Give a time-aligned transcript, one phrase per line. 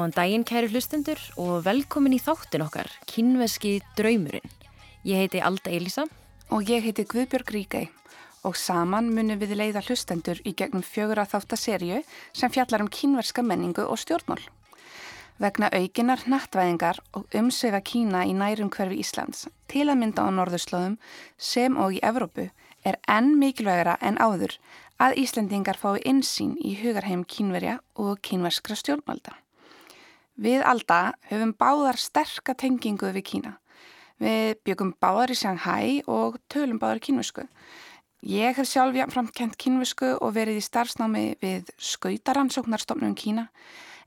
[0.00, 4.52] Góðan daginn kæri hlustendur og velkomin í þáttin okkar, kynveski draumurinn.
[5.04, 6.06] Ég heiti Alda Elisa.
[6.48, 7.90] Og ég heiti Guðbjörg Ríkei
[8.48, 11.98] og saman munum við leiða hlustendur í gegnum fjögur að þáttaserju
[12.32, 14.40] sem fjallar um kynverska menningu og stjórnmál.
[15.36, 20.96] Vegna aukinar nattvæðingar og umsvefa Kína í nærum hverfi Íslands til að mynda á norðurslóðum
[21.36, 22.48] sem og í Evrópu
[22.88, 24.56] er enn mikilvægara en áður
[24.96, 29.36] að Íslandingar fái insýn í hugarheim kínverja og kínverskra stjórnvalda.
[30.40, 33.50] Við Alda höfum báðar sterka tengingu við Kína.
[34.20, 37.44] Við byggum báðar í Shanghai og tölum báðar kínversku.
[38.24, 43.50] Ég hef sjálf jáfnframt kent kínversku og verið í starfsnámi við skautaransóknarstofnum Kína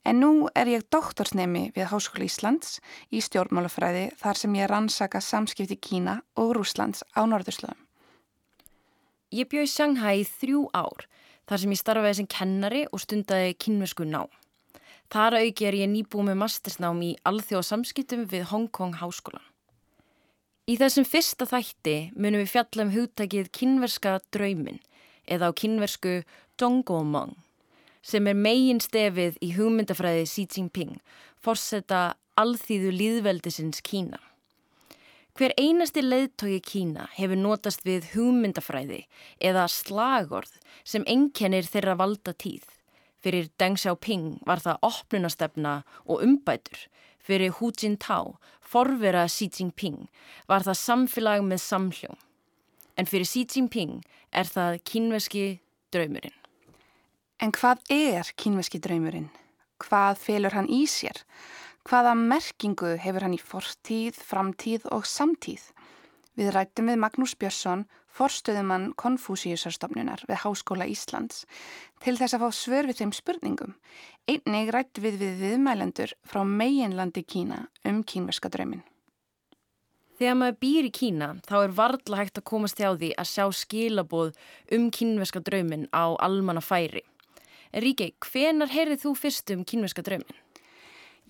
[0.10, 2.80] en nú er ég doktorsnemi við Háskóli Íslands
[3.14, 7.78] í stjórnmálafræði þar sem ég rannsaka samskipti Kína og Rúslands á Norðurslöðum.
[9.34, 11.06] Ég bjóði Shanghai í þrjú ár
[11.46, 14.26] þar sem ég starfaði sem kennari og stundaði kínversku ná.
[15.14, 19.44] Þar auki er ég nýbúið með mastersnám í alþjóðsamskiptum við Hong Kong Háskólan.
[20.66, 24.82] Í þessum fyrsta þætti munum við fjalla um hugtakið kynverska draumin
[25.30, 26.16] eða á kynversku
[26.58, 27.36] Dongomong
[28.02, 30.98] sem er megin stefið í hugmyndafræði Xi Jinping,
[31.38, 34.18] forsetta alþýðu líðveldisins Kína.
[35.38, 39.04] Hver einasti leiðtóki Kína hefur notast við hugmyndafræði
[39.38, 42.66] eða slagorð sem enkennir þeirra valda tíð.
[43.24, 46.88] Fyrir Deng Xiaoping var það opnunastefna og umbætur
[47.24, 50.10] Fyrir Hu Jintao, forvera Xi Jinping,
[50.48, 52.18] var það samfélag með samhljóm.
[53.00, 54.02] En fyrir Xi Jinping
[54.36, 55.46] er það kínveski
[55.96, 56.36] draumurinn.
[57.40, 59.30] En hvað er kínveski draumurinn?
[59.80, 61.24] Hvað felur hann í sér?
[61.88, 65.64] Hvaða merkingu hefur hann í fortíð, framtíð og samtíð?
[66.34, 67.84] Við rættum við Magnús Björnsson,
[68.14, 71.44] forstöðumann Konfúsíusarstofnunar við Háskóla Íslands,
[72.02, 73.76] til þess að fá svör við þeim spurningum.
[74.26, 78.82] Einnig rættum við við viðmælendur frá meginlandi Kína um kínverska draumin.
[80.18, 83.46] Þegar maður býr í Kína þá er varðla hægt að komast hjá því að sjá
[83.60, 84.34] skilaboð
[84.78, 87.02] um kínverska draumin á almanna færi.
[87.74, 90.38] Ríkei, hvenar heyrið þú fyrst um kínverska draumin?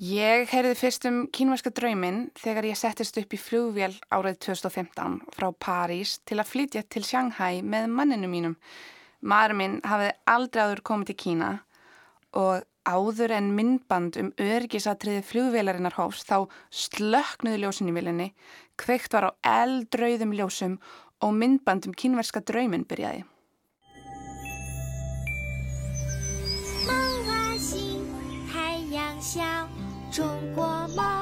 [0.02, 5.52] Ég heyrði fyrst um kínverska drauminn þegar ég settist upp í flugvél árið 2015 frá
[5.54, 8.56] París til að flytja til Shanghai með manninu mínum.
[9.22, 11.50] Maður minn hafði aldrei áður komið til Kína
[12.34, 18.31] og áður en myndband um örgisatriði flugvélarinnar hófs þá slöknuði ljósin í vilinni,
[18.81, 19.31] kveikt var á
[19.62, 20.80] eldrauðum ljósum
[21.22, 23.28] og myndband um kínverska drauminn byrjaði.
[30.13, 30.63] 中国
[30.96, 31.12] 梦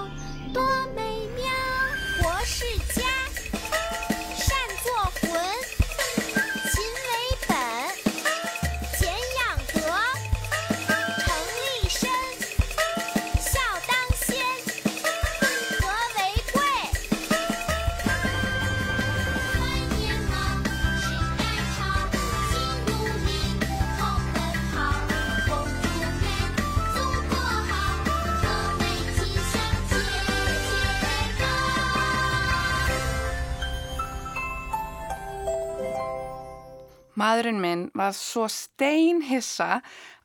[37.21, 39.81] Maðurinn minn var svo steinhissa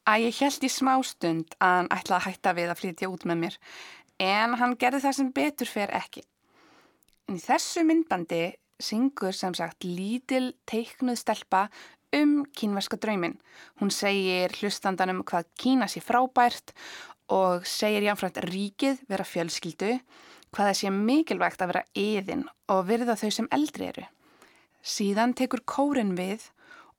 [0.07, 3.43] að ég held í smástund að hann ætlaði að hætta við að flytja út með
[3.43, 3.59] mér
[4.23, 6.23] en hann gerði það sem betur fer ekki.
[7.27, 8.45] En í þessu myndbandi
[8.81, 11.67] syngur sem sagt lítil teiknuð stelpa
[12.17, 13.37] um kínverska draumin.
[13.81, 16.73] Hún segir hlustandanum hvað Kína sé frábært
[17.33, 19.97] og segir jáfnframt ríkið vera fjölskyldu,
[20.55, 24.07] hvað það sé mikilvægt að vera yðin og virða þau sem eldri eru.
[24.87, 26.47] Síðan tekur kórin við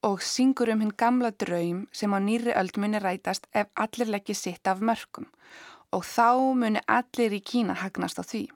[0.08, 4.36] og syngur um hinn gamla draum sem á nýri öld muni rætast ef allir leggja
[4.36, 5.28] sitt af mörgum
[5.92, 8.48] og þá muni allir í Kína hagnast á því.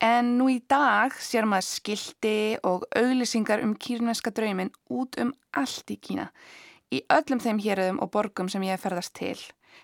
[0.00, 2.38] En nú í dag sér maður skildi
[2.70, 6.30] og auglýsingar um kýrneska draumin út um allt í Kína.
[6.92, 9.38] Í öllum þeim héröðum og borgum sem ég hef ferðast til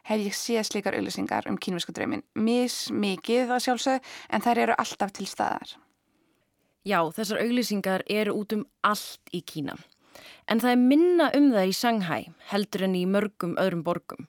[0.06, 2.24] hef ég séð slikar auglýsingar um kýrneska draumin.
[2.34, 5.76] Mis mikið það sjálfsög en þær eru alltaf til staðar.
[6.86, 9.76] Já, þessar auglýsingar eru út um allt í Kína.
[10.48, 14.26] En það er minna um það í Shanghai heldur en í mörgum öðrum borgum.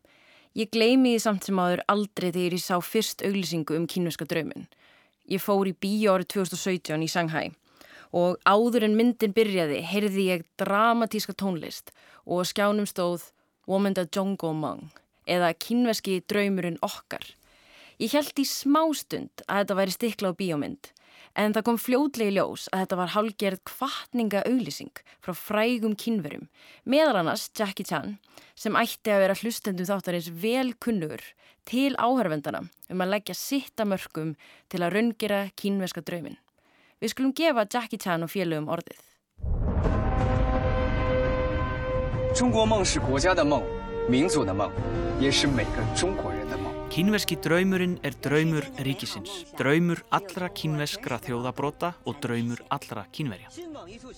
[0.57, 4.67] Ég gleymi því samt sem aður aldrei þegar ég sá fyrst auglýsingu um kínuska draumin.
[5.31, 7.51] Ég fór í bíu árið 2017 í Shanghai
[8.11, 11.93] og áður en myndin byrjaði heyrði ég dramatíska tónlist
[12.25, 13.29] og skjánum stóð
[13.69, 14.89] Womenda Jongomang
[15.29, 17.23] eða kínveski draumurinn okkar.
[18.01, 20.91] Ég held í smástund að þetta væri stikla á bíómynd
[21.36, 26.46] En það kom fljóðlegi ljós að þetta var hálgerð kvartninga auglýsing frá frægum kynverum,
[26.88, 28.16] meðal annars Jackie Chan
[28.56, 31.20] sem ætti að vera hlustendum þáttarins vel kunnugur
[31.68, 34.32] til áhörvendana um að leggja sitta mörgum
[34.72, 36.38] til að raungera kynverska draumin.
[37.04, 38.96] Við skulum gefa Jackie Chan og félögum orðið.
[42.36, 43.62] 中国梦是国家的梦，
[44.08, 44.70] 民族的梦，
[45.20, 46.29] 也是每个中国人的梦。
[46.91, 53.47] Kínverski draumurinn er draumur ríkisins, draumur allra kínverskra þjóðabrota og draumur allra kínverja.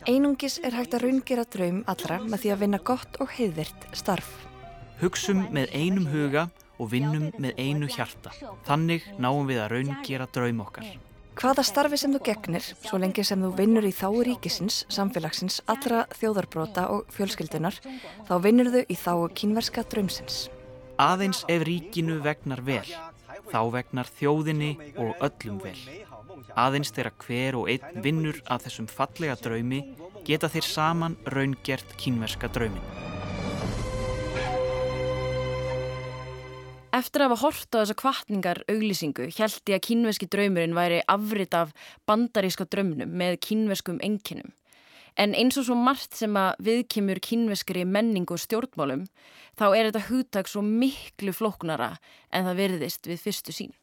[0.09, 4.31] Einungis er hægt að raungera draum allra með því að vinna gott og heiðvirt starf.
[5.03, 6.47] Hugsum með einum huga
[6.81, 8.33] og vinnum með einu hjarta.
[8.65, 10.89] Þannig náum við að raungera draum okkar.
[11.37, 16.07] Hvaða starfi sem þú gegnir, svo lengi sem þú vinnur í þáu ríkisins, samfélagsins, allra
[16.17, 17.77] þjóðarbrota og fjölskyldunar,
[18.25, 20.47] þá vinnur þau í þáu kínverska draumsins.
[21.03, 22.85] Aðeins ef ríkinu vegnar vel,
[23.51, 25.75] þá vegnar þjóðinni og öllum vel.
[26.55, 29.81] Aðeins þegar hver og einn vinnur að þessum fallega draumi
[30.23, 32.85] geta þeir saman raungert kínverska draumin.
[36.93, 41.57] Eftir að hafa hort á þessa kvartningar auglýsingu held ég að kínveski draumurinn væri afrit
[41.57, 41.75] af
[42.07, 44.53] bandaríska draumnum með kínveskum enginum.
[45.15, 49.05] En eins og svo margt sem að viðkymur kínveskri menningu og stjórnmálum
[49.59, 51.95] þá er þetta hugtak svo miklu flóknara
[52.33, 53.73] en það verðist við fyrstu sín.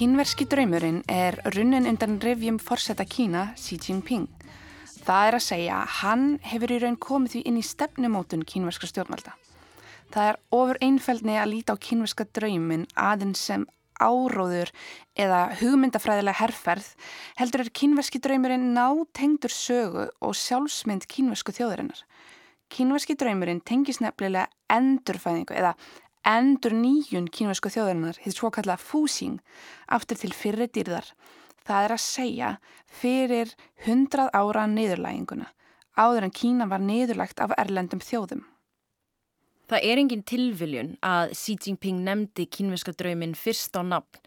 [0.00, 4.22] Kínverski draumurinn er runnin undan revjum forsetta Kína Xi Jinping.
[5.04, 8.88] Það er að segja að hann hefur í raun komið því inn í stefnumótun kínverska
[8.88, 9.34] stjórnvalda.
[10.08, 13.68] Það er ofur einfældni að líta á kínverska draumin aðeins sem
[14.00, 14.72] áróður
[15.20, 16.88] eða hugmyndafræðilega herrferð
[17.36, 22.06] heldur er kínverski draumurinn nátengdur sögu og sjálfsmynd kínversku þjóðurinnar.
[22.72, 25.76] Kínverski draumurinn tengis nefnilega endurfæðingu eða
[26.26, 29.40] endur nýjun kínversku þjóðurinnar, hitt svo kalla fúsing,
[29.88, 31.08] aftur til fyrri dýrðar.
[31.64, 32.50] Það er að segja
[33.00, 33.52] fyrir
[33.86, 35.50] hundrað ára niðurlæginguna,
[35.96, 38.42] áður en Kína var niðurlægt af erlendum þjóðum.
[39.70, 44.18] Það er engin tilviljun að Xi Jinping nefndi kínveska drauminn fyrst á nafn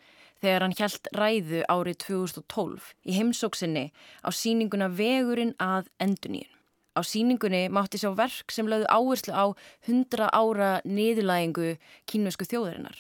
[0.44, 3.86] þegar hann hjælt ræðu árið 2012 í heimsóksinni
[4.24, 6.53] á síninguna Vegurinn að enduníun.
[6.94, 9.46] Á síningunni mátti sjá verk sem lögðu áherslu á
[9.90, 11.76] 100 ára niðurlægingu
[12.10, 12.98] kínvesku þjóðarinnar.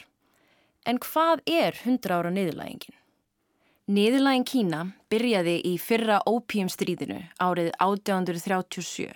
[0.89, 2.97] En hvað er 100 ára niðurlægingin?
[3.93, 4.81] Niðurlægin Kína
[5.11, 9.11] byrjaði í fyrra ópíumstríðinu árið 1837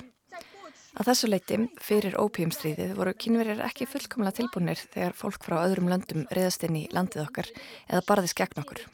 [0.95, 6.23] Að þessu leiti, fyrir ópíumstríðið, voru kynverjar ekki fullkomlega tilbúinir þegar fólk frá öðrum löndum
[6.31, 7.51] reyðast inn í landið okkar
[7.91, 8.87] eða barðist gegn okkur.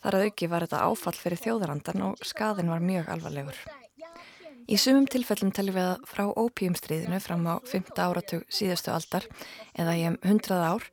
[0.00, 3.58] Þar að auki var þetta áfall fyrir þjóðarandan og skaðin var mjög alvarlegur.
[4.70, 7.90] Í sumum tilfellum teljum við að frá ópíumstríðinu fram á 5.
[7.98, 9.26] áratug síðustu aldar
[9.74, 10.86] eða í um 100 ár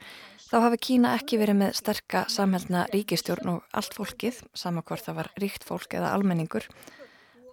[0.47, 5.19] þá hafi Kína ekki verið með sterka samhældna ríkistjórn og allt fólkið, sama hvort það
[5.19, 6.65] var ríkt fólk eða almenningur,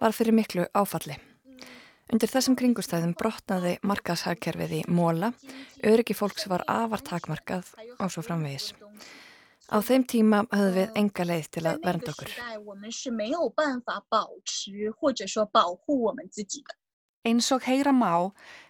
[0.01, 1.19] var fyrir miklu áfalli.
[2.13, 5.33] Undir þessum kringustæðum brotnaði markaðshagkerfið í móla,
[5.83, 8.73] öryggi fólks var afar takmarkað og svo framvegis.
[9.65, 12.31] Á þeim tíma höfðum við enga leið til að vernda okkur.
[17.25, 18.11] Eins og heyra má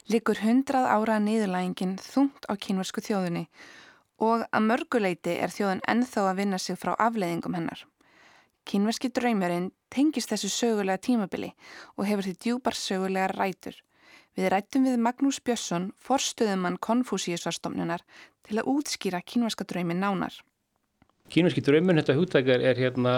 [0.07, 3.49] likur hundrað ára niðurlægingin þungt á kynversku þjóðunni
[4.23, 7.83] og að mörguleiti er þjóðun ennþá að vinna sig frá afleiðingum hennar.
[8.65, 11.51] Kynverski draumurinn tengist þessu sögulega tímabili
[11.97, 13.75] og hefur því djúpar sögulegar rætur.
[14.35, 18.01] Við rættum við Magnús Björnsson, forstuðumann konfúsíusvarstofnunar,
[18.47, 20.39] til að útskýra kynverska draumi nánar.
[21.33, 23.15] Kínverski draumun, þetta hugtæk er, hérna,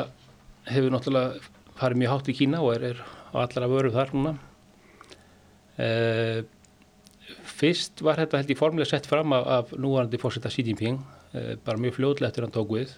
[0.67, 1.41] hefur náttúrulega
[1.77, 3.01] farið mjög hátt í Kína og er, er
[3.33, 4.33] á allra vöru þar núna.
[5.77, 6.39] Eh,
[7.57, 11.01] fyrst var þetta held ég formulega sett fram af, af núvarandi fórsetta Xi Jinping,
[11.33, 12.95] eh, bara mjög fljóðlega eftir hann tók við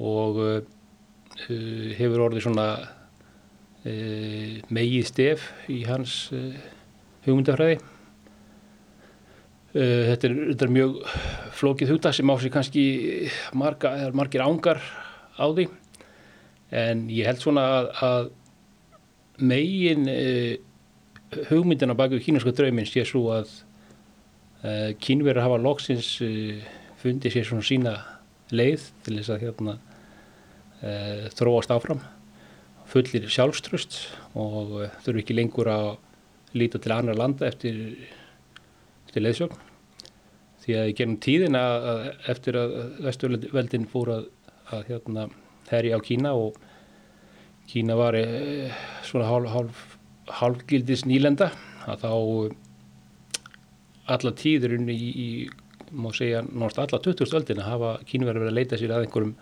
[0.00, 2.70] og eh, hefur orðið svona
[3.80, 6.26] megið stef í hans
[7.24, 7.78] hugmyndafræði.
[9.70, 10.96] Uh, þetta, er, þetta er mjög
[11.54, 12.82] flókið hugdag sem á sig kannski
[13.54, 14.80] marga, margir ángar
[15.38, 15.68] á því.
[16.74, 18.30] En ég held svona að, að
[19.46, 20.56] megin uh,
[21.52, 23.54] hugmyndina baki kínarska draumin sé svo að
[24.66, 26.16] uh, kínverður hafa loksins
[26.98, 27.96] fundið sér svona sína
[28.50, 29.78] leið til þess að hérna
[31.36, 31.98] þróast áfram.
[32.88, 33.98] Fullir sjálfströst
[34.32, 35.90] og þurfu ekki lengur að
[36.56, 37.76] líta til annar landa eftir
[39.14, 39.68] til leiðsjókn
[40.60, 42.02] því að í gegnum tíðin að, að
[42.34, 42.74] eftir að
[43.06, 44.26] vesturveldin fór að,
[44.74, 45.28] að hérna,
[45.70, 46.58] herja á Kína og
[47.70, 48.24] Kína var e,
[49.06, 49.30] svona
[50.40, 51.50] hálfgildis nýlenda
[51.88, 52.12] að þá
[54.10, 55.28] alla tíðurinn í, í
[55.90, 57.36] má segja náttúrulega alla 20.
[57.38, 59.34] öldina hafa Kínu verið að leita sér að einhverjum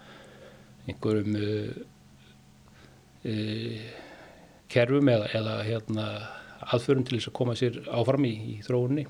[0.88, 1.70] einhverjum uh,
[3.28, 3.88] uh,
[4.72, 6.06] kerfum eða, eða hérna,
[6.68, 9.06] aðförum til þess að koma sér áfram í, í þróunni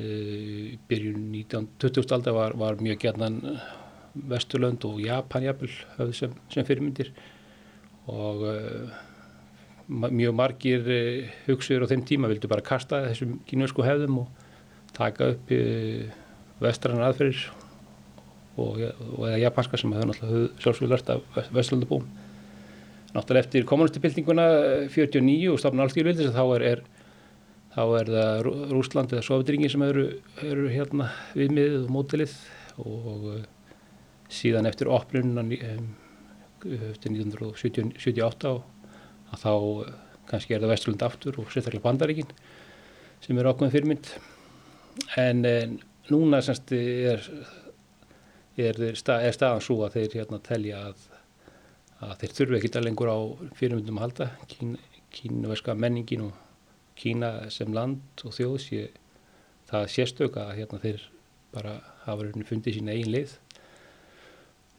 [0.00, 2.14] Uh, byrjun 1920.
[2.14, 3.34] aldar var, var mjög gerðan
[4.30, 7.10] Vesturlönd og Japan jafnvel höfðu sem, sem fyrirmyndir
[8.08, 8.94] og uh,
[10.08, 14.46] mjög margir uh, hugsuður á þeim tíma vildu bara kasta þessum kínversku hefðum og
[14.96, 15.52] taka upp
[16.64, 17.44] vestrann aðferðir
[18.56, 22.08] og, og eða japanska sem hefur náttúrulega sjálfsögur lært af Vesturlandabúm
[23.12, 24.48] náttúrulega eftir kommunistipildinguna
[24.88, 26.82] 49 og stafn allþjóðvildis þá er, er
[27.74, 30.06] þá er það Rúsland eða Sovjetringin sem eru,
[30.42, 32.36] eru hérna viðmiðið og mótilið
[32.82, 33.40] og uh,
[34.30, 35.90] síðan eftir opnunna um,
[36.66, 39.94] eftir 1978 að þá uh,
[40.30, 42.34] kannski er það Vesturlund aftur og sérstaklega Bandaríkin
[43.20, 44.10] sem eru ákveðin fyrirmynd.
[45.20, 45.78] En, en
[46.10, 47.22] núna semst er,
[48.58, 51.02] er, er, stað, er staðan svo að þeir hérna telja að,
[52.06, 53.18] að þeir þurfu ekki lengur á
[53.58, 54.78] fyrirmyndum að halda kín,
[55.14, 56.49] kínverska menningin og
[57.00, 58.82] Kína sem land og þjóð sé
[59.70, 61.06] það sérstöka að hérna þeir
[61.54, 63.32] bara hafa fundið sína einn leið.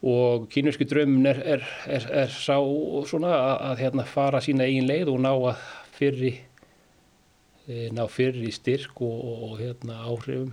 [0.02, 2.56] Og kínurski drömmun er, er, er, er sá
[3.06, 5.62] svona að, að hérna fara sína einn leið og ná að
[5.94, 6.32] fyrri
[7.68, 10.50] e, ná fyrri styrk og, og, og hérna áhrifum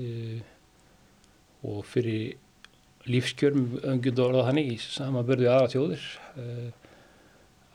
[0.00, 0.40] e,
[1.68, 2.36] og fyrri
[3.08, 6.08] lífskjörm öngjöndu orða þannig í samanbörðu aðra þjóðir
[6.40, 6.48] e,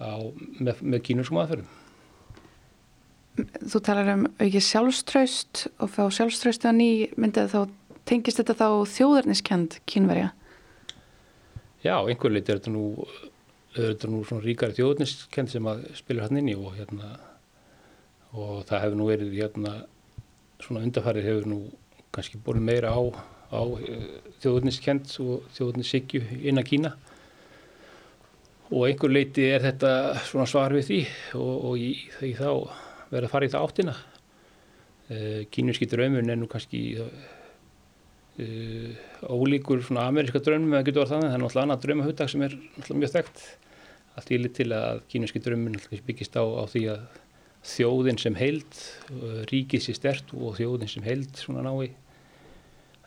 [0.01, 0.13] á,
[0.59, 1.82] með, með kínurskum aðferðum
[3.33, 7.61] Þú talar um ekki sjálfströst og fá sjálfströstu að ný myndið þá
[8.05, 10.31] tengist þetta þá þjóðarniskend kynverja?
[11.83, 13.07] Já, einhver leiti er þetta nú,
[13.73, 17.15] er þetta nú svona ríkari þjóðarniskend sem að spilur hann inn í og hérna
[18.33, 19.73] og það hefur nú verið hérna
[20.63, 21.59] svona undarfarið hefur nú
[22.13, 23.01] kannski borðið meira á,
[23.49, 23.61] á
[24.45, 26.93] þjóðarniskend og þjóðarnissikju innan Kína
[28.69, 31.03] og einhver leiti er þetta svona svar við því
[31.41, 31.91] og, og í,
[32.29, 32.49] í þá
[33.13, 33.95] verið að fara í það áttina.
[35.53, 37.09] Kínurski draumurinn er nú kannski uh,
[39.29, 42.55] ólíkur svona ameríska draumum eða getur orð þannig, það er náttúrulega annað draumahuttak sem er
[42.55, 43.43] náttúrulega mjög þekkt.
[44.13, 47.01] Allt í lit til að kínurski draumurinn byggist á, á því að
[47.63, 48.79] þjóðin sem heild,
[49.51, 51.93] ríkið sé stert og þjóðin sem heild svona nái,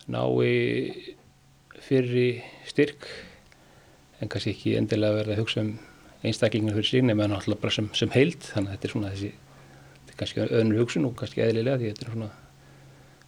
[0.08, 1.16] nái
[1.84, 3.04] fyrri styrk
[4.20, 5.74] en kannski ekki endilega verða að hugsa um
[6.26, 9.32] einstaklingar fyrir sig nema náttúrulega bara sem, sem heild þannig að þetta er svona þessi
[10.20, 12.30] kannski öðnur hugsun og kannski eðlilega því þetta er svona,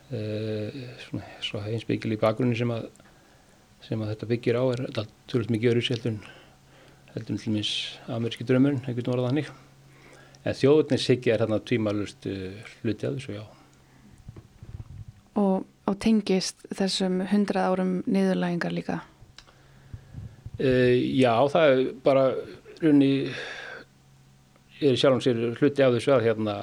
[0.09, 2.89] uh, svona, svona einsbyggil í bakgrunni sem að,
[3.85, 6.19] sem að þetta byggir á er alltaf mikið öðru heldur
[7.15, 7.73] heldur til minns
[8.13, 9.53] ameríski drömmurinn, einhvern orðað hannig
[10.45, 13.47] en þjóðurnir siggi er þarna tvímalust uh, hluti af þessu, já
[15.39, 18.97] Og, og tengist þessum hundrað árum niðurlægingar líka?
[20.59, 22.25] Uh, já, það er bara
[22.83, 23.13] runni
[24.79, 26.57] er í sjálfum sér hluti af þessu að hérna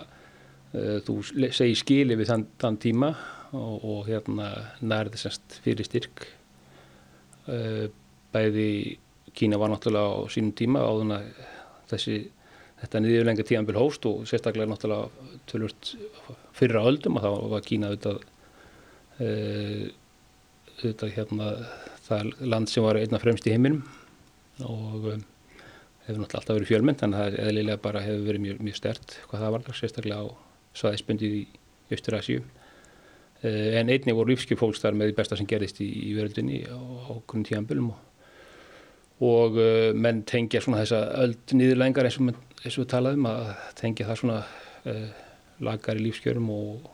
[1.05, 3.11] þú le- segir skili við þann, þann tíma
[3.55, 4.51] og, og hérna
[4.81, 6.27] nærði semst fyrir styrk.
[7.45, 7.87] Uh,
[8.33, 8.97] bæði
[9.35, 11.25] Kína var náttúrulega á sínum tíma áður en að
[11.91, 12.15] þessi
[12.79, 15.91] þetta niðurlenga tíðanbíl hóst og sérstaklega náttúrulega tölvört
[16.55, 18.23] fyrra öldum og þá var Kína auðvitað
[19.19, 19.85] uh,
[20.79, 21.51] auðvitað hérna
[22.05, 23.83] það land sem var einna fremst í heiminum
[24.63, 25.19] og hefur
[26.21, 29.45] náttúrulega alltaf verið fjölmynd að það er eðlilega bara hefur verið mjög, mjög stert hvað
[29.45, 30.44] það var sérstaklega á
[30.75, 31.43] svæðisbundið í
[31.95, 36.15] Östur-Asíu uh, en einnig voru lífskjöf fólks þar með því besta sem gerðist í, í
[36.17, 38.01] veröldinni á, á grunn tíðanbölum og,
[39.25, 43.45] og uh, menn tengja svona þessa öld niðurlængar eins og, eins og við talaðum að
[43.79, 44.41] tengja það svona
[44.91, 45.07] uh,
[45.63, 46.91] lagar í lífskjörum og,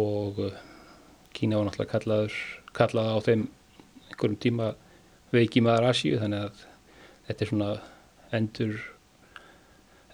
[0.00, 0.60] og uh,
[1.32, 2.34] Kína var náttúrulega kallaður,
[2.76, 3.44] kallað á þeim
[4.10, 4.66] einhverjum tíma
[5.32, 6.64] veiki maður Asíu þannig að
[7.28, 7.70] þetta er svona
[8.36, 8.74] endur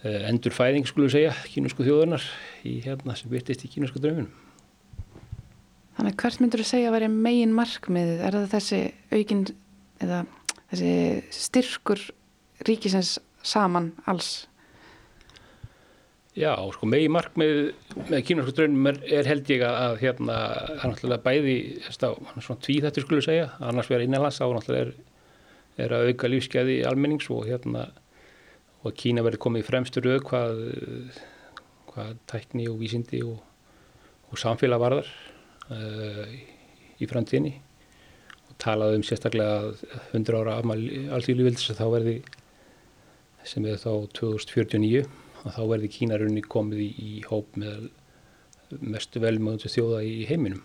[0.03, 2.23] endur fæðing skulum segja kínusku þjóðurnar
[2.67, 4.31] í hérna sem virtist í kínusku drauminum.
[5.97, 8.21] Þannig að hvert myndur þú segja að veri megin markmiðið?
[8.23, 8.77] Er það þessi
[9.11, 9.41] aukin
[9.99, 10.21] eða
[10.69, 10.93] þessi
[11.35, 12.05] styrkur
[12.67, 14.45] ríkisins saman alls?
[16.39, 17.57] Já, sko megi markmið
[18.07, 20.35] með kínusku draunum er, er held ég að, að hérna,
[20.69, 21.55] það er náttúrulega bæði
[21.89, 21.95] er
[22.45, 24.93] svona tví þetta skulle segja annars vera innanlands á náttúrulega er,
[25.83, 27.89] er að auka lífskeiði almennings og hérna
[28.83, 30.61] og Kína verði komið í fremstu röð hvað,
[31.89, 33.39] hvað tækni og vísindi og,
[34.31, 35.09] og samfélag varðar
[35.73, 36.23] uh,
[36.99, 37.55] í, framtíðinni
[38.49, 39.83] og talaði um sérstaklega að
[40.13, 42.17] 100 ára afmæli alþjóðlífildis að þá verði
[43.47, 45.03] sem er þá 2049
[45.39, 47.89] að þá verði Kínarunni komið í, í hóp með
[48.69, 50.61] mestu velmöðundu þjóða í heiminum.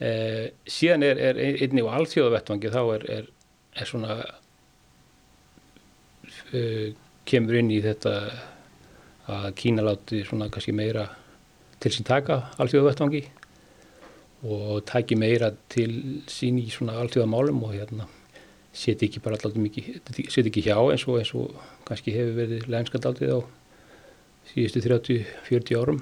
[0.00, 3.28] Eh, síðan er, er einnig á alþjóðavettvangi þá er, er,
[3.76, 4.16] er svona
[6.54, 6.88] uh,
[7.28, 8.14] kemur inn í þetta
[9.30, 11.06] að Kína láti svona kannski meira
[11.80, 13.20] til sín taka alþjóðavettvangi
[14.50, 18.08] og taki meira til sín í svona alþjóðamálum og hérna
[18.72, 21.56] seti ekki bara alltaf mikið, seti ekki hjá eins og, eins og
[21.88, 23.40] kannski hefur verið lenskand aldrei á
[24.50, 25.98] síðustu 30-40 árum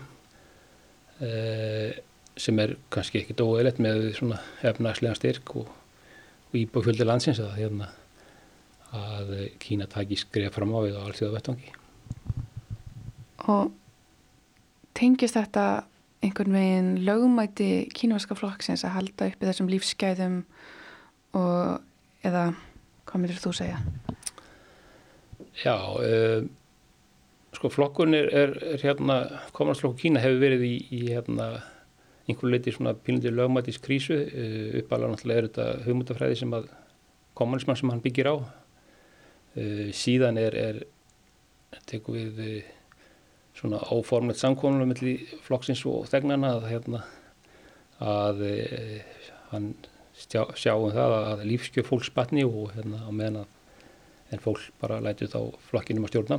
[1.24, 1.96] eh,
[2.38, 5.72] sem er kannski ekkit óeðlegt með svona efnagslega styrk og,
[6.50, 7.90] og íbúfjöldi landsins að, hérna,
[8.96, 11.72] að Kína taki skref fram á við á allþjóða vettvangi.
[13.48, 13.72] Og
[14.98, 15.66] tengist þetta
[16.24, 20.38] einhvern veginn lögumæti kínverska flokksins að halda uppi þessum lífsgæðum
[21.38, 22.48] og eða
[23.06, 23.78] hvað myndir þú segja?
[25.58, 26.42] Já, uh,
[27.54, 29.20] sko flokkun er, er, er hérna,
[29.56, 31.48] komarsflokku Kína hefur verið í, í hérna
[32.28, 36.70] einhverju leiti svona pílundi lögmætis krísu uh, uppalega náttúrulega er þetta hugmyndafræði sem að
[37.38, 38.36] kommunismann sem hann byggir á
[39.56, 40.80] uh, síðan er, er
[41.88, 42.72] tekum við uh,
[43.58, 45.14] svona óformlegt samkomlega melli
[45.46, 47.04] flokksins og þegnana að hérna
[47.98, 48.98] að uh,
[49.52, 49.72] hann
[50.18, 53.54] sjá, sjáum það að lífskjöf fólks batni og hérna á meðan að
[54.28, 56.36] en fólk bara lætið þá flokkinum að stjórna.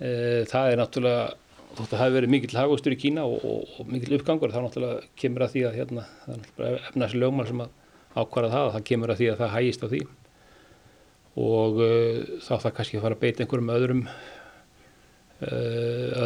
[0.00, 1.26] Það er náttúrulega,
[1.74, 4.64] þótt að það hefur verið mikill hagustur í Kína og, og, og mikill uppgangur, það
[4.64, 6.06] náttúrulega kemur að því að hérna,
[6.78, 7.76] efnæsli lögmál sem að
[8.16, 10.00] ákvara það, það kemur að því að það hægist á því
[11.40, 11.78] og
[12.44, 14.02] þá það kannski að fara að beita einhverjum öðrum
[15.40, 15.52] e,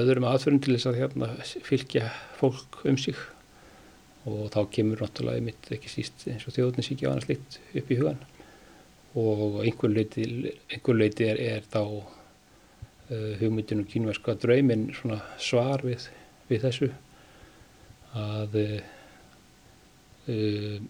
[0.01, 1.29] öðrum aðförum til þess að hérna,
[1.67, 2.09] fylgja
[2.41, 3.19] fólk um sig.
[4.27, 7.99] Og þá kemur náttúrulega mitt ekki síst eins og þjóðninsíkja og annars litt upp í
[8.01, 8.25] hugan
[9.17, 10.27] og einhver leiti,
[10.69, 16.09] einhver leiti er, er þá uh, hugmyndinu kínverska draumin svona svar við,
[16.51, 16.91] við þessu.
[18.17, 18.59] Að,
[20.27, 20.83] uh,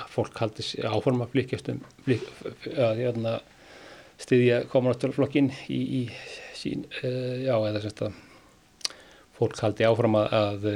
[0.00, 3.38] að fólk haldi áforma flikjast um að hérna,
[4.20, 6.02] styðja komunátturflokkin í, í
[6.58, 8.18] sín, uh, já eða sérst að
[9.38, 10.66] fólk haldi áfram að, að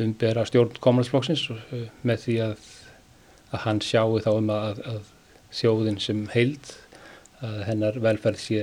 [0.00, 1.42] umbera stjórn komunátturflokksins
[2.08, 2.70] með því að
[3.54, 5.10] að hann sjáu þá um að, að
[5.54, 6.72] þjóðin sem heild
[7.44, 8.62] að hennar velferð sé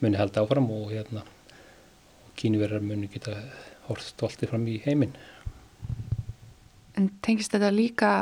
[0.00, 3.36] muni halda áfram og hérna og kínverðar muni geta
[3.86, 5.14] hort stolti fram í heiminn.
[6.96, 8.12] En tengist þetta líka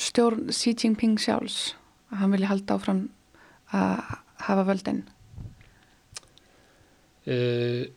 [0.00, 1.74] stjórn Xi Jinping sjálfs
[2.10, 3.00] að hann vilja halda áfram
[3.74, 4.14] að
[4.46, 5.02] hafa völdin?
[7.28, 7.90] Uh,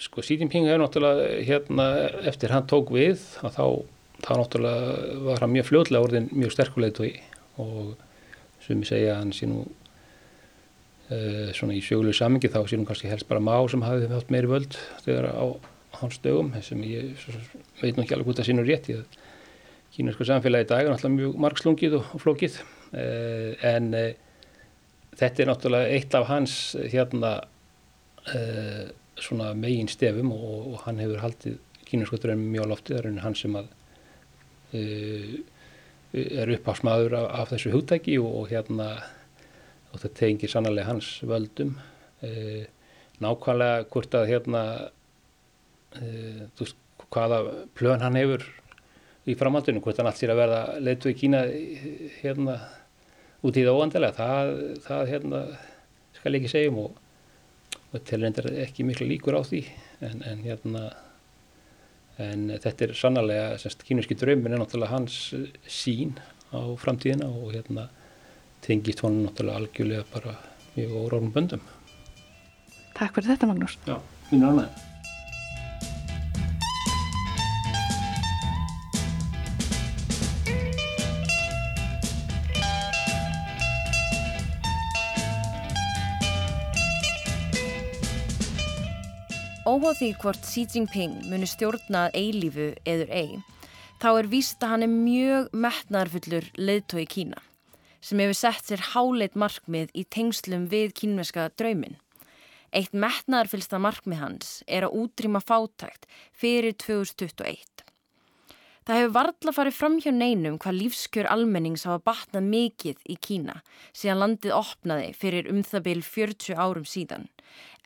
[0.00, 1.88] sko Xi Jinping er náttúrulega hérna
[2.28, 3.66] eftir hann tók við að þá
[4.24, 7.00] þá náttúrulega var hann mjög fljóðlega orðin mjög sterkulegt
[7.60, 7.96] og
[8.64, 13.10] sem ég segja hann sé nú uh, svona í sögulegu samingi þá sé nú kannski
[13.10, 15.44] helst bara má sem hafi haft meiri völd þegar á
[16.00, 17.14] hans dögum sem ég
[17.80, 19.20] veit nú ekki alveg hvort það nú rétt í að
[19.94, 22.58] kínarska samfélagi í dag er náttúrulega mjög margslungið og, flókið.
[22.94, 24.10] Uh, en uh,
[25.18, 26.56] þetta er náttúrulega eitt af hans
[26.90, 27.32] hérna
[28.30, 28.84] uh,
[29.20, 31.60] svona megin stefum og, og hann hefur haldið
[31.94, 33.68] drömmum mjög á lofti, það er hann sem að
[34.74, 38.88] er uppásmaður af, af þessu hugtæki og, og hérna
[39.92, 41.76] og þetta tengir sannlega hans völdum.
[43.22, 44.64] Nákvæmlega hvort að hérna
[45.94, 46.80] þú veist
[47.14, 47.40] hvaða
[47.76, 48.44] plön hann hefur
[49.24, 51.44] í framhaldinu, hvort hann allt sér að verða leitu í Kína
[52.20, 52.58] hérna
[53.44, 54.52] út í það óandilega, það,
[54.84, 55.40] það hérna,
[56.18, 57.00] skal ekki segjum og,
[57.94, 59.64] og reyndar ekki miklu líkur á því
[60.04, 60.84] en, en hérna
[62.22, 65.18] en þetta er sannlega, semst kínuski draumin er náttúrulega hans
[65.66, 66.14] sín
[66.54, 67.88] á framtíðina og hérna
[68.64, 70.38] tengist honum náttúrulega algjörlega bara
[70.76, 71.68] mjög óráðum böndum.
[72.94, 73.78] Takk fyrir þetta Magnús.
[73.86, 73.98] Já,
[74.30, 74.93] mín er ánægð
[89.74, 93.30] Óháð því hvort Xi Jinping muni stjórnað eilífu eður ei,
[93.98, 97.40] þá er víst að hann er mjög metnaðarfullur leiðtói Kína
[97.98, 101.96] sem hefur sett sér háleit markmið í tengslum við kínveska draumin.
[102.70, 107.82] Eitt metnaðarfyllsta markmið hans er að útrýma fátækt fyrir 2021.
[108.84, 113.62] Það hefur varðla farið fram hjá neinum hvað lífskjör almennings hafa batnað mikið í Kína
[113.96, 117.24] síðan landið opnaði fyrir um það byl 40 árum síðan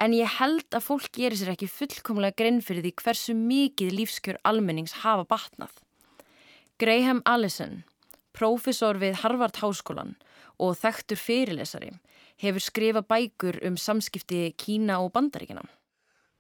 [0.02, 4.40] en ég held að fólk gerir sér ekki fullkomlega grein fyrir því hversu mikið lífskjör
[4.46, 5.72] almennings hafa batnað.
[6.78, 7.84] Graham Allison,
[8.34, 10.14] prófessor við Harvard Háskólan
[10.58, 11.92] og þekktur fyrirlesari,
[12.42, 15.62] hefur skrifað bækur um samskipti Kína og Bandaríkina.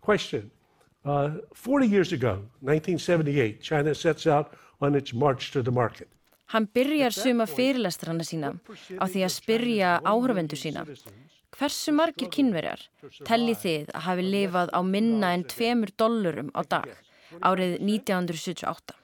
[0.02, 0.50] Question.
[1.04, 6.08] Uh, 40 years ago, 1978, China sets out on its march to the market.
[6.46, 8.54] Hann byrjar suma fyrirlestrana sína
[8.96, 10.84] á því að spyrja áhörvendu sína
[11.58, 12.82] Hversu margir kynverjar
[13.28, 16.90] telli þið að hafi lifað á minna en tveimur dollurum á dag
[17.44, 18.94] árið 1978?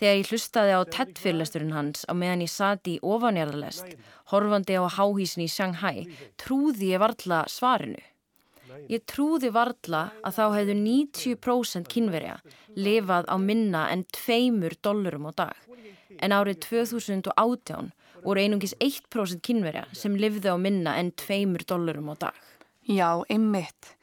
[0.00, 3.94] Þegar ég hlustaði á TED-fyrirlesturinn hans á meðan ég sati í ofanjarðalest,
[4.32, 6.06] horfandi á háhísin í Shanghai,
[6.40, 8.02] trúði ég varðla svarinu.
[8.90, 12.38] Ég trúði varðla að þá hefðu 90% kynverja
[12.74, 15.54] lifað á minna en tveimur dollurum á dag,
[16.18, 17.92] en árið 2018
[18.24, 22.34] voru einungis 1% kynverja sem lifði á minna en 2 dólarum á dag.
[22.88, 23.96] Já, einmitt.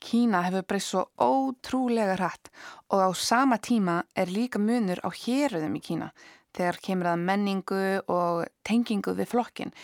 [0.00, 2.48] Kína hefur breyst svo ótrúlega hratt
[2.88, 6.08] og á sama tíma er líka munur á héröðum í Kína
[6.56, 9.74] þegar kemur að menningu og tengingu við flokkin.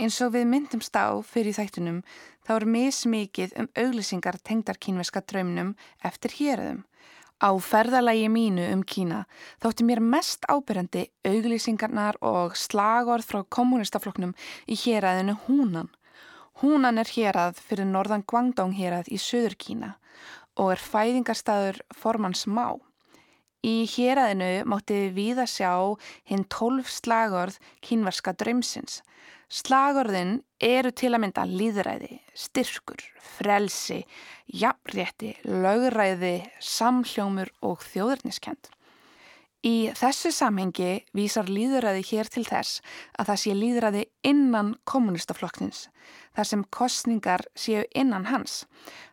[0.00, 2.00] Eins og við myndumst á fyrir þættunum
[2.46, 5.74] þá er mismikið um auglýsingar tengdar kínveska draumnum
[6.06, 6.84] eftir héröðum.
[7.36, 9.26] Á ferðalagi mínu um Kína
[9.60, 14.32] þótti mér mest ábyrjandi auglýsingarnar og slagorð frá kommunistafloknum
[14.64, 15.90] í héræðinu Húnan.
[16.62, 19.90] Húnan er hérað fyrir norðan Guangdong hérað í söður Kína
[20.56, 22.78] og er fæðingarstaður formans má.
[23.60, 25.72] Í héræðinu mátti við að sjá
[26.30, 29.02] hinn tólf slagorð kínvarska draumsins.
[29.46, 33.02] Slagorðin eru til að mynda líðræði, styrkur,
[33.36, 34.00] frelsi,
[34.50, 38.72] jafnrétti, lögræði, samhljómur og þjóðurniskend.
[39.66, 42.82] Í þessu samhengi vísar líðræði hér til þess
[43.18, 45.86] að það sé líðræði innan kommunistaflokknins,
[46.34, 48.64] þar sem kostningar séu innan hans,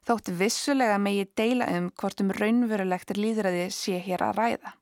[0.06, 4.80] þótt vissulega megi deila um hvort um raunverulegt líðræði sé hér að ræða.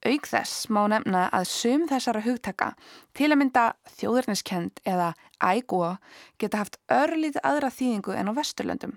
[0.00, 2.70] Aug þess má nefna að sum þessara hugtaka
[3.12, 3.64] til að mynda
[3.98, 5.10] þjóðurniskend eða
[5.44, 5.98] ægúa
[6.40, 8.94] geta haft örlítið aðra þýðingu en á vesturlöndum.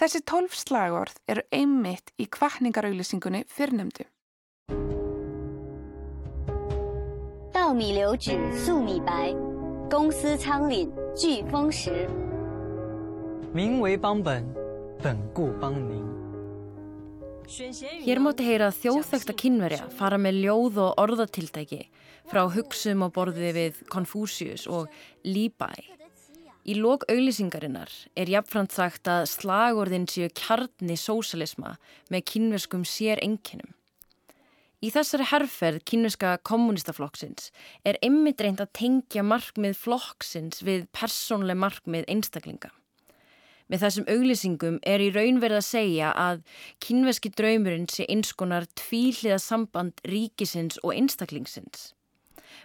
[0.00, 4.08] Þessi tólf slagorð eru einmitt í kvartningarauðlýsingunni fyrrnemdu.
[13.52, 14.48] Mingvei bangbönn,
[15.04, 16.21] bönn gú bang ning.
[17.52, 21.82] Hér móti heyra þjóðþekta kynverja fara með ljóð og orðatildæki
[22.30, 24.88] frá hugsum og borði við Confucius og
[25.26, 25.68] Líbæ.
[26.64, 31.76] Í lok auglýsingarinnar er jafnframt sagt að slagorðin séu kjarni sósalisma
[32.08, 33.74] með kynverskum sér enginum.
[34.82, 37.50] Í þessari herrferð kynverska kommunistaflokksins
[37.84, 42.72] er ymmit reynd að tengja markmið flokksins við persónleg markmið einstaklinga.
[43.72, 46.42] Með þessum auglýsingum er í raun verið að segja að
[46.84, 51.94] kynverski draumurinn sé einskonar tvíliða samband ríkisins og einstaklingsins.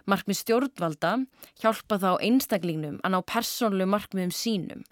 [0.04, 1.14] Markmið stjórnvalda
[1.62, 4.84] hjálpa þá einstaklingnum að ná persónlegu markmiðum sínum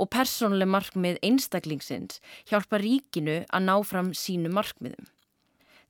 [0.00, 5.12] og persónlegu markmið einstaklingsins hjálpa ríkinu að ná fram sínu markmiðum.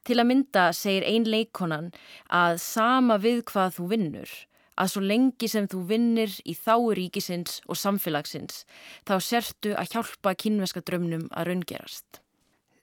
[0.02, 1.92] Til að mynda segir ein leikonan
[2.34, 4.30] að sama við hvað þú vinnur,
[4.78, 8.64] að svo lengi sem þú vinnir í þáu ríkisins og samfélagsins
[9.08, 12.22] þá sértu að hjálpa kínveska drömnum að raungerast.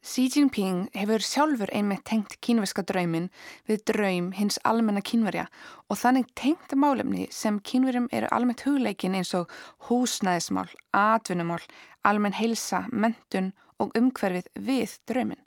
[0.06, 3.32] Xi Jinping hefur sjálfur einmitt tengt kínveska draumin
[3.66, 5.48] við draum hins almenna kínverja
[5.90, 9.50] og þannig tengt málefni sem kínverjum eru almennt hugleikin eins og
[9.88, 11.64] húsnæðismál, atvinnumál,
[12.06, 13.50] almenn heilsa, mentun
[13.82, 15.42] og umhverfið við draumin.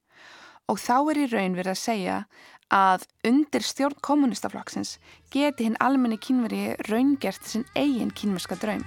[0.66, 2.16] Og þá er í raun verið að segja
[2.74, 4.96] að undir stjórn kommunistaflokksins
[5.33, 8.85] geti hinn almenni kínveri raungert sinn eigin kínverska draum.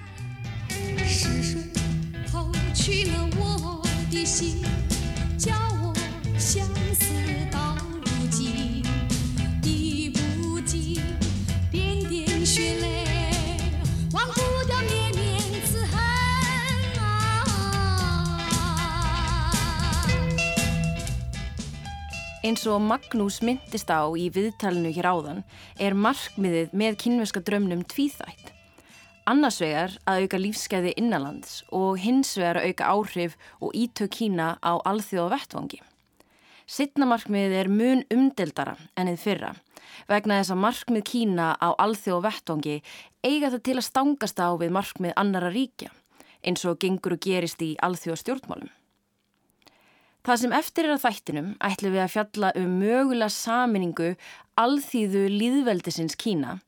[4.23, 4.61] 是
[22.41, 25.43] Eins og Magnús myndist á í viðtalinu hér áðan
[25.77, 28.49] er markmiðið með kynveska drömnum tvíþætt.
[29.29, 34.55] Annars vegar að auka lífskeiði innanlands og hins vegar að auka áhrif og ítök Kína
[34.57, 35.81] á alþjóða vettvangi.
[36.65, 39.53] Sittna markmiðið er mun umdeldara ennið fyrra
[40.09, 42.77] vegna þess að markmið Kína á alþjóða vettvangi
[43.21, 45.93] eiga það til að stangast á við markmið annara ríkja
[46.41, 48.73] eins og gengur og gerist í alþjóða stjórnmálum.
[50.21, 54.09] Það sem eftir er að þættinum ætlum við að fjalla um mögulega saminningu
[54.61, 56.59] alþýðu líðveldisins Kína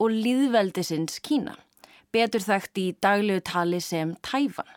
[0.00, 1.58] og líðveldisins Kína,
[2.12, 4.70] betur þekkt í daglegu tali sem Tæfan.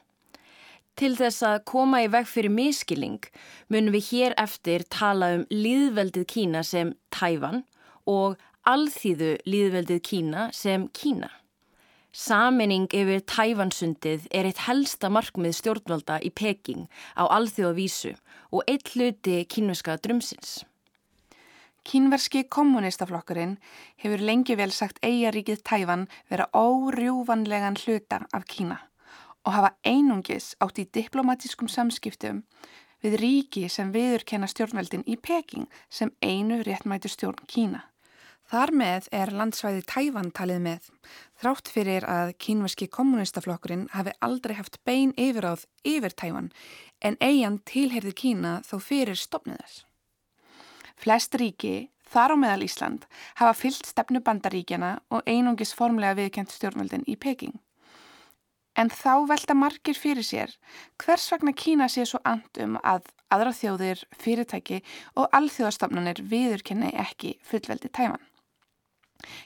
[0.99, 3.23] Til þess að koma í veg fyrir miskilling
[3.71, 7.63] munum við hér eftir tala um líðveldið Kína sem Tæfan
[8.03, 8.35] og
[8.67, 11.31] alþýðu líðveldið Kína sem Kína.
[12.15, 16.85] Saminning yfir Tæfansundið er eitt helsta markmið stjórnvalda í Peking
[17.19, 18.13] á alþjóðavísu
[18.55, 20.61] og eitt hluti kínveska drömsins.
[21.83, 23.57] Kínverski kommunistaflokkurinn
[23.99, 28.77] hefur lengi vel sagt eigaríkið Tæfan vera órjúvanlegan hluta af Kína
[29.43, 32.45] og hafa einungis átt í diplomatískum samskiptum
[33.03, 37.83] við ríki sem viðurkenna stjórnveldin í Peking sem einu réttmætu stjórn Kína.
[38.45, 40.89] Þar með er landsvæði Tæfan talið með,
[41.41, 46.51] þrátt fyrir að kínverski kommunistaflokkurinn hafi aldrei haft bein yfiráð yfir Tæfan
[47.01, 49.79] en eigin tilherði Kína þó fyrir stopniðas.
[50.95, 53.07] Flest ríki, þar á meðal Ísland,
[53.41, 57.57] hafa fyllt stefnu bandaríkjana og einungis formlega viðkent stjórnveldin í Peking.
[58.77, 60.53] En þá velta margir fyrir sér
[61.01, 64.83] hvers vegna Kína sé svo and um að aðra þjóðir, fyrirtæki
[65.17, 68.34] og alþjóðastofnanir viðurkenni ekki fullveldi Tæfan.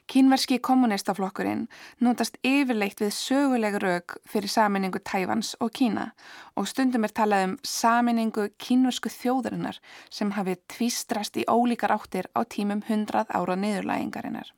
[0.10, 1.68] Kínverski kommunistaflokkurinn
[2.04, 6.10] nútast yfirleitt við söguleg rauk fyrir saminningu Tæfans og Kína
[6.58, 9.80] og stundum er talað um saminningu kínversku þjóðurinnar
[10.10, 14.50] sem hafi tvístrast í ólíkar áttir á tímum hundrað ára niðurlægingarinnar.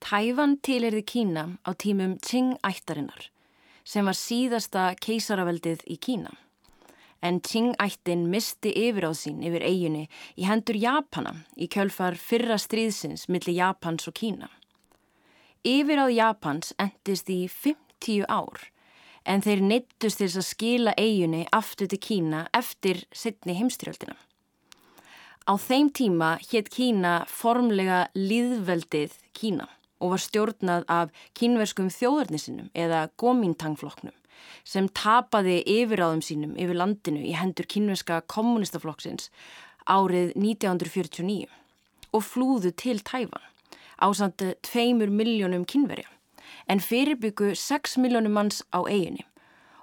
[0.00, 3.30] Tæfan tilherði Kína á tímum Qing-ættarinnar
[3.86, 6.32] sem var síðasta keisaraveldið í Kína.
[7.22, 10.04] En Qing-ættin misti yfir á sín yfir eiginni
[10.36, 14.50] í hendur Japana í kjölfar fyrra stríðsins millir Japans og Kína.
[15.66, 18.68] Yfir á Japans endist í 50 ár
[19.26, 24.14] en þeir neittust til að skila eiginni aftur til Kína eftir sittni heimstyrjöldina.
[25.46, 29.68] Á þeim tíma hétt Kína formlega líðveldið Kína
[30.02, 34.14] og var stjórnað af kínverskum þjóðarnisinum eða Gomintang-flokknum
[34.64, 39.30] sem tapaði yfiráðum sínum yfir landinu í hendur kínverska kommunistaflokksins
[39.86, 41.46] árið 1949
[42.12, 43.46] og flúðu til Tæfan
[44.02, 46.10] á samt tveimur miljónum kínverja
[46.68, 49.24] en fyrirbyggu 6 miljónum manns á eiginni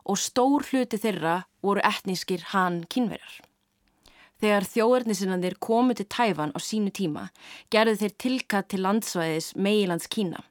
[0.03, 3.39] og stór hluti þeirra voru etnískir hann kínverjar.
[4.43, 7.29] Þegar þjóðarnisinandir komu til Tæfan á sínu tíma
[7.71, 10.43] gerðu þeir tilkatt til landsvæðis meilands Kína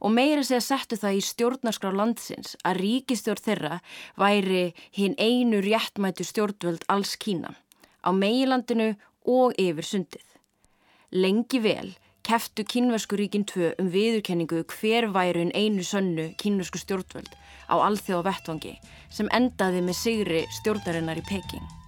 [0.00, 3.80] og meira segja settu það í stjórnarskrá landsins að ríkistjórn þeirra
[4.20, 4.64] væri
[4.96, 7.54] hinn einu réttmætu stjórnvöld alls Kína
[8.00, 8.94] á meilandinu
[9.28, 10.26] og yfir sundið.
[11.12, 11.90] Lengi vel
[12.26, 17.32] keftu kínversku ríkin tvö um viðurkenningu hver væri hinn einu sönnu kínversku stjórnvöld
[17.68, 18.78] á alþjóða vettvangi
[19.10, 21.79] sem endaði með sigri stjórnarinnar í Peking.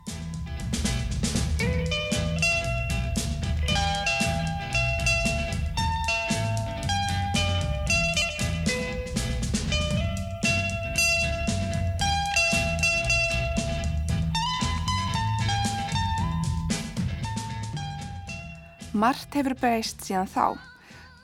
[19.02, 20.44] Margt hefur breyst síðan þá,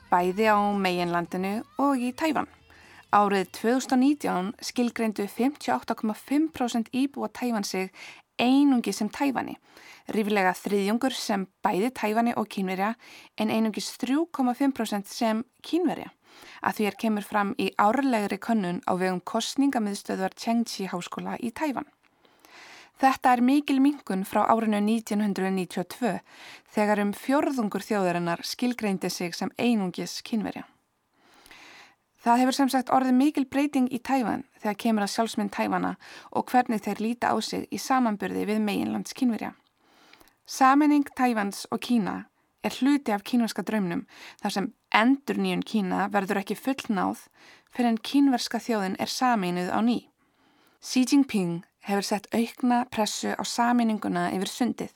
[0.09, 2.49] bæði á meginlandinu og í Tæfan.
[3.15, 7.93] Árið 2019 skilgreindu 58,5% íbúa Tæfan sig
[8.35, 9.55] einungi sem Tæfani,
[10.11, 12.89] rífilega þriðjungur sem bæði Tæfani og kínverja
[13.39, 16.11] en einungis 3,5% sem kínverja.
[16.59, 21.87] Að því er kemur fram í árlegri könnun á vegum kostningamiðstöðvar Chengchi háskóla í Tæfan.
[22.99, 26.17] Þetta er mikil mingun frá árinu 1992
[26.73, 30.65] þegar um fjörðungur þjóðarinnar skilgreindi sig sem einungis kynverja.
[32.19, 35.93] Það hefur sem sagt orðið mikil breyting í Tæfan þegar kemur að sjálfsmynd Tæfana
[36.35, 39.53] og hvernig þeir líta á sig í samanburði við meginlands kynverja.
[40.43, 42.25] Saminning Tæfans og Kína
[42.67, 44.03] er hluti af kínverska draumnum
[44.41, 47.29] þar sem endur nýjun Kína verður ekki fullnáð
[47.71, 49.99] fyrir en kínverska þjóðin er saminuð á ný.
[50.83, 54.95] Xi Jinping hefur sett aukna pressu á samininguna yfir sundið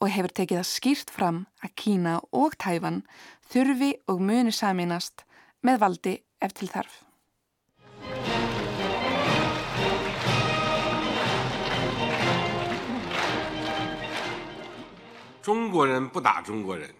[0.00, 3.02] og hefur tekið að skýrt fram að Kína og Tæfan
[3.50, 5.24] þurfi og muni saminast
[5.64, 7.02] með valdi ef til þarf.
[15.46, 16.96] Tungurinn búða tungurinn.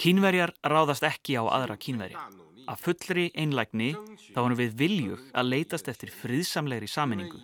[0.00, 2.45] Kínverjar ráðast ekki á aðra kínverja.
[2.66, 3.92] Að fullri einlægni
[4.34, 7.38] þá erum við viljug að leytast eftir friðsamlegri saminningu.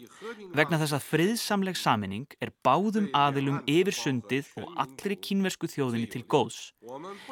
[0.57, 6.25] Vegna þess að friðsamleg saminning er báðum aðilum yfir sundið og allri kínversku þjóðinni til
[6.27, 6.73] góðs.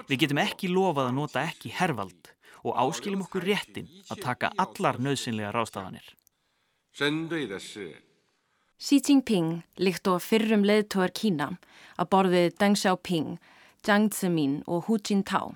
[0.07, 2.31] Við getum ekki lofað að nota ekki hervald
[2.63, 6.07] og áskiljum okkur réttin að taka allar nöðsynlega rástafanir.
[8.81, 11.51] Xi Jinping líkt og fyrrum leðtóar Kína
[12.01, 13.35] að borðið Deng Xiaoping
[13.87, 15.55] Jiang Zemin og Hu Jintao,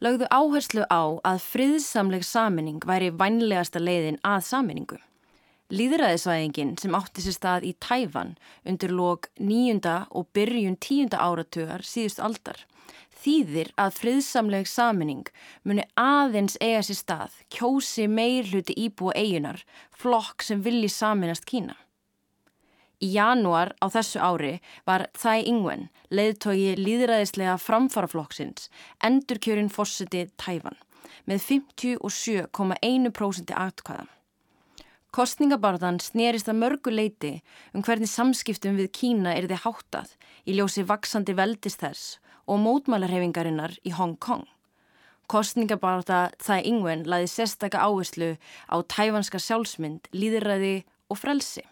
[0.00, 5.00] lögðu áherslu á að friðsamleg saminning væri vænlegasta leiðin að saminningu.
[5.74, 8.36] Líðræðisvæðingin sem átti sér stað í Tæfan
[8.68, 12.66] undir lók nýjunda og byrjun tíunda áratugar síðust aldar
[13.24, 15.28] þýðir að friðsamleg saminning
[15.64, 19.62] muni aðeins eiga sér stað kjósi meir hluti íbúa eigunar,
[19.96, 21.76] flokk sem vilji saminast Kína.
[23.04, 28.70] Í janúar á þessu ári var Tsai Ing-wen, leiðtogi líðræðislega framfaraflokksins,
[29.04, 30.80] endurkjörin fórseti Tæfan
[31.28, 34.08] með 57,1% atkvæða.
[35.14, 37.36] Kostningabarðan snerist að mörgu leiti
[37.74, 40.08] um hvernig samskiptum við Kína er þið háttað
[40.42, 42.04] í ljósi vaksandi veldist þess
[42.50, 44.46] og mótmálarhefingarinnar í Hong Kong.
[45.30, 48.34] Kostningabarða Tsai Ing-wen laði sérstaka áherslu
[48.68, 51.62] á tæfanska sjálfsmynd, líðræði og frelsi.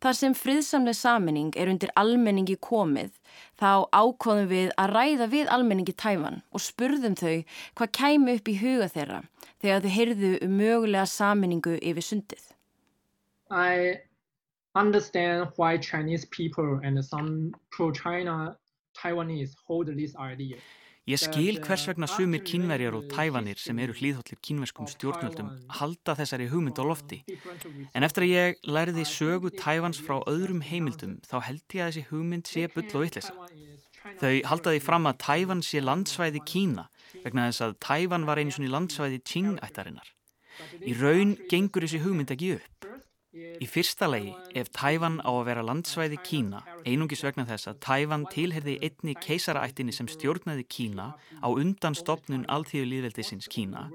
[0.00, 3.10] Þar sem friðsamlega saminning er undir almenningi komið,
[3.60, 7.34] þá ákváðum við að ræða við almenningi tæfan og spurðum þau
[7.76, 9.18] hvað kæmi upp í huga þeirra
[9.60, 12.46] þegar þau heyrðu um mögulega saminningu yfir sundið.
[13.50, 14.00] I
[14.74, 18.56] understand why Chinese people and some pro-China
[18.96, 20.56] Taiwanese hold this idea.
[21.10, 25.48] Ég skil hvers vegna sumir kínverjar og tæfanir sem eru hlýðhóllir kínverskum stjórnvöldum
[25.80, 27.18] halda þessari hugmynd á lofti.
[27.96, 32.06] En eftir að ég læriði sögu tæfans frá öðrum heimildum þá held ég að þessi
[32.12, 33.34] hugmynd sé bull og vittlisa.
[34.22, 36.86] Þau haldaði fram að tæfan sé landsvæði Kína
[37.24, 40.14] vegna þess að tæfan var einu svoni landsvæði Qing-ættarinnar.
[40.86, 42.89] Í raun gengur þessi hugmynd ekki upp.
[43.30, 48.24] Í fyrsta legi, ef Tæfan á að vera landsvæði Kína, einungis vegna þess að Tæfan
[48.32, 53.86] tilherði einni keisaraættinni sem stjórnaði Kína á undan stopnun alþjóðu líðveldisins Kína,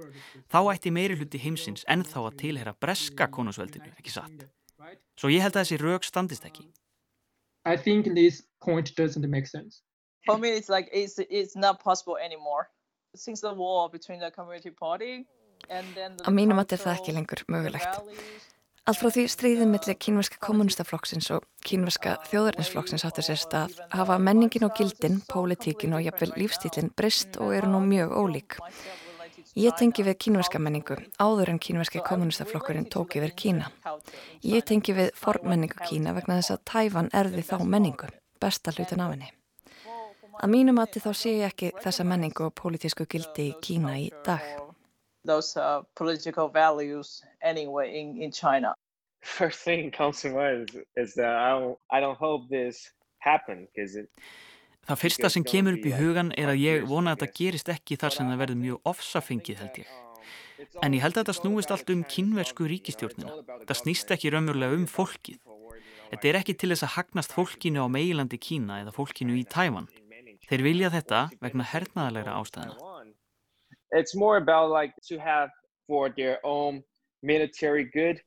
[0.47, 4.47] þá ætti meiri hluti heimsins ennþá að tilherra breska konusveldinu, ekki satt.
[5.19, 6.69] Svo ég held að þessi rauk standist ekki.
[7.67, 9.81] I think this point doesn't make sense.
[10.25, 12.69] For me, it's like it's it's not possible anymore.
[13.15, 15.25] Since the war between the Community Party
[15.69, 18.03] and then the Að mínum að þetta er ekki lengur mögulegt.
[18.85, 24.67] Allt frá því stríðin millir kínverska kommunistaflokksins og kínverska þjóðarninsflokksins áttur sér stað hafa menningin
[24.67, 28.59] og gildin, pólitíkin og jafnvel lífstílinn brist og eru nú mjög ólík.
[29.57, 33.71] Ég tengi við kínverska menningu áður en kínverski kommunistaflokkurinn tók yfir Kína.
[34.45, 39.15] Ég tengi við formenningu Kína vegna þess að Tæfan erði þá menningu, besta hlutin af
[39.15, 39.31] henni.
[40.43, 44.11] Að mínum að þá sé ég ekki þessa menningu og pólitísku gildi í Kína í
[44.27, 44.64] dag.
[45.25, 48.75] Those uh, political values anyway in, in China.
[49.21, 53.67] First thing comes to mind is, is that I don't, I don't hope this happen
[53.73, 54.09] because it
[54.85, 57.95] Það fyrsta sem kemur upp í hugan er að ég vona að þetta gerist ekki
[57.97, 59.93] þar sem það verður mjög ofsafengið held ég.
[60.85, 63.33] En ég held að þetta snúist allt um kynversku ríkistjórnina.
[63.65, 65.39] Það snýst ekki raunverulega um fólkið.
[66.11, 69.89] Þetta er ekki til þess að hagnast fólkinu á meilandi Kína eða fólkinu í Tæman.
[70.45, 72.94] Þeir vilja þetta vegna hernaðalega ástæðina.
[73.95, 75.49] It's more about like to have
[75.87, 76.83] for their own
[77.23, 78.19] military good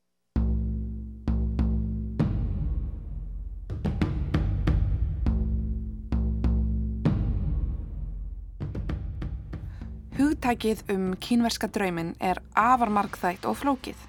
[10.19, 14.01] Hugtækið um kínverska draumin er afar markþætt og flókið.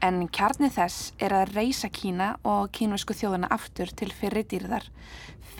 [0.00, 4.88] En kjarni þess er að reysa Kína og kínvesku þjóðana aftur til fyrir dýrðar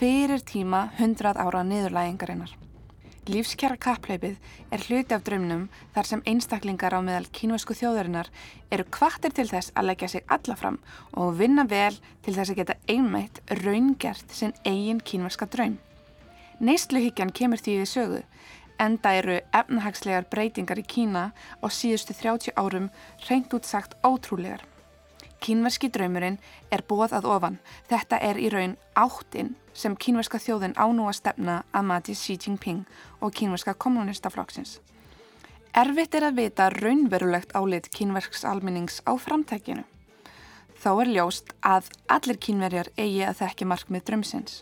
[0.01, 2.57] fyrir tíma 100 ára niðurlægingarinnar.
[3.23, 4.33] Lífskjara kappleipið
[4.75, 8.27] er hluti af draumnum þar sem einstaklingar á meðal kínvesku þjóðarinnar
[8.67, 10.81] eru kvartir til þess að leggja sig alla fram
[11.15, 11.95] og vinna vel
[12.25, 15.77] til þess að geta einmætt raungert sinn eigin kínveska draum.
[16.59, 18.21] Neistluhyggjan kemur því við sögu,
[18.75, 21.29] enda eru efnahagslegar breytingar í Kína
[21.63, 22.91] á síðustu 30 árum
[23.29, 24.67] reynd útsagt ótrúlegar.
[25.43, 26.37] Kínverski draumurinn
[26.71, 27.59] er bóð að ofan.
[27.89, 32.85] Þetta er í raun áttinn sem kínverska þjóðin ánú að stefna að mati Xi Jinping
[33.19, 34.77] og kínverska kommunistaflokksins.
[35.75, 39.83] Erfitt er að vita raunverulegt álit kínversks almennings á framtækinu.
[40.79, 44.61] Þá er ljóst að allir kínverjar eigi að þekki markmið drömsins.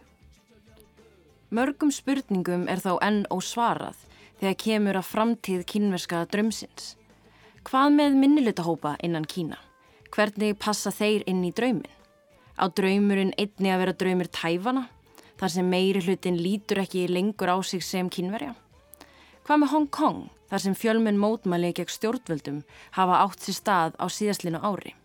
[1.52, 4.06] Mörgum spurningum er þá enn ósvarað
[4.40, 6.96] þegar kemur að framtíð kínverska drömsins.
[7.68, 9.60] Hvað með minnilutahópa innan Kína?
[10.12, 11.88] Hvernig passa þeir inn í draumin?
[12.60, 14.84] Á draumurinn einni að vera draumur tæfana,
[15.40, 18.52] þar sem meiri hlutin lítur ekki lengur á sig sem kínverja?
[19.48, 20.20] Hvað með Hong Kong,
[20.52, 22.60] þar sem fjölmenn mótmæli gegn stjórnvöldum
[23.00, 24.98] hafa átt sér stað á síðastlinu ári?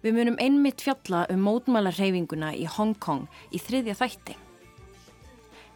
[0.00, 4.40] Við munum einmitt fjalla um mótmælarheyfinguna í Hong Kong í þriðja þætti.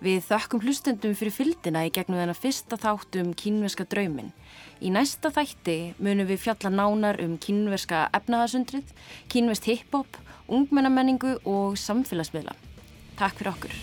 [0.04, 4.32] Við þökkum hlustendum fyrir fyldina í gegnum þennan fyrsta þátt um kínverska draumin.
[4.80, 8.88] Í næsta þætti munum við fjalla nánar um kínverska efnaðasundrið,
[9.28, 10.08] kínverst hip-hop,
[10.48, 12.56] ungmennamenningu og samfélagsmiðla.
[13.20, 13.74] Takk fyrir okkur.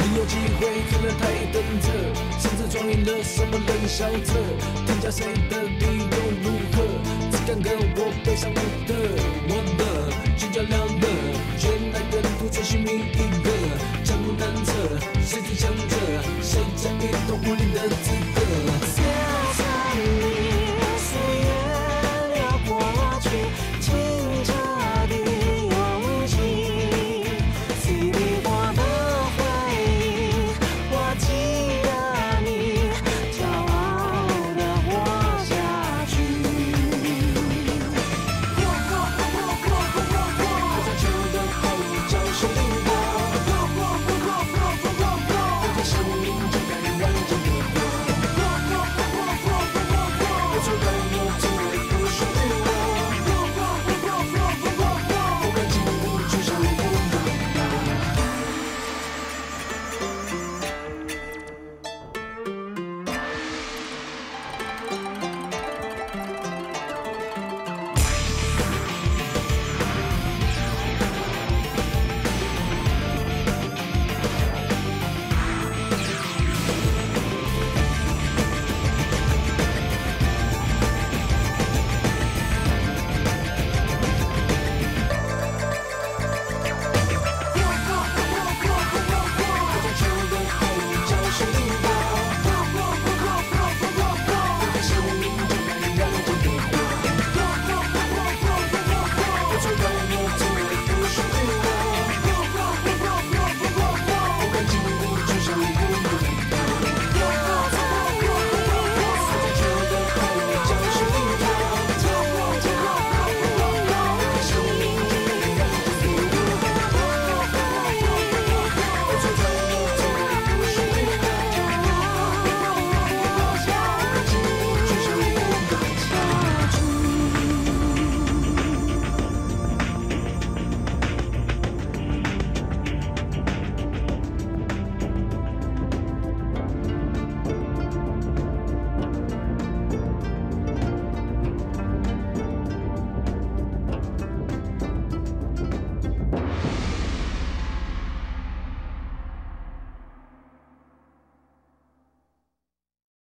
[0.00, 0.60] 你有机会
[0.90, 1.86] 可能太等着，
[2.38, 4.34] 甚至装赢了什么冷笑着，
[4.86, 6.76] 评价谁的地又如何？
[7.30, 8.54] 只敢跟我背上我
[8.86, 9.23] 的，我的